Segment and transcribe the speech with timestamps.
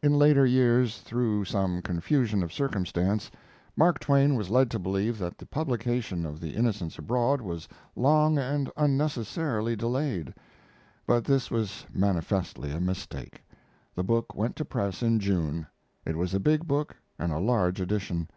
[0.00, 3.32] In later years, through some confusion of circumstance,
[3.76, 7.66] Mark Twain was led to believe that the publication of The Innocents Abroad was
[7.96, 10.32] long and unnecessarily delayed.
[11.04, 13.42] But this was manifestly a mistake.
[13.96, 15.66] The book went to press in June.
[16.04, 18.28] It was a big book and a large edition.